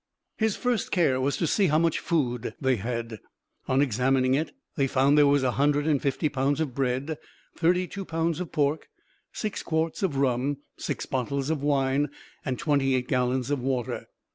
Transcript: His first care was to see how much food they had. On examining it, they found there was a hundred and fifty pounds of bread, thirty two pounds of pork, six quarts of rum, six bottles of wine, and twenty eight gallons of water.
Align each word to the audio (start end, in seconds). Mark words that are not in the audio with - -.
His 0.39 0.55
first 0.55 0.89
care 0.91 1.21
was 1.21 1.37
to 1.37 1.45
see 1.45 1.67
how 1.67 1.77
much 1.77 1.99
food 1.99 2.55
they 2.59 2.77
had. 2.77 3.19
On 3.67 3.83
examining 3.83 4.33
it, 4.33 4.51
they 4.75 4.87
found 4.87 5.15
there 5.15 5.27
was 5.27 5.43
a 5.43 5.51
hundred 5.61 5.85
and 5.85 6.01
fifty 6.01 6.27
pounds 6.27 6.59
of 6.59 6.73
bread, 6.73 7.19
thirty 7.55 7.85
two 7.85 8.03
pounds 8.03 8.39
of 8.39 8.51
pork, 8.51 8.89
six 9.31 9.61
quarts 9.61 10.01
of 10.01 10.17
rum, 10.17 10.57
six 10.75 11.05
bottles 11.05 11.51
of 11.51 11.61
wine, 11.61 12.09
and 12.43 12.57
twenty 12.57 12.95
eight 12.95 13.07
gallons 13.09 13.51
of 13.51 13.61
water. 13.61 14.07